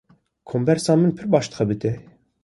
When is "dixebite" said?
1.51-1.93